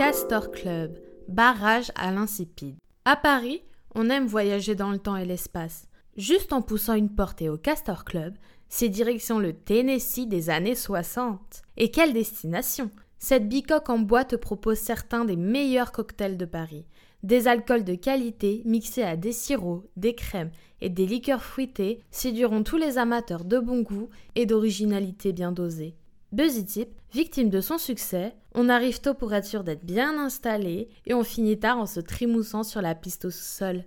[0.00, 0.96] Castor Club,
[1.28, 2.76] barrage à l'insipide.
[3.04, 3.60] À Paris,
[3.94, 5.88] on aime voyager dans le temps et l'espace.
[6.16, 8.34] Juste en poussant une portée au Castor Club,
[8.70, 11.60] c'est direction le Tennessee des années 60.
[11.76, 16.86] Et quelle destination Cette bicoque en bois te propose certains des meilleurs cocktails de Paris.
[17.22, 22.62] Des alcools de qualité mixés à des sirops, des crèmes et des liqueurs fruitées séduiront
[22.62, 25.94] tous les amateurs de bon goût et d'originalité bien dosée.
[26.32, 30.88] Buzzy Tip, victime de son succès, on arrive tôt pour être sûr d'être bien installé
[31.06, 33.84] et on finit tard en se trimoussant sur la piste au sol.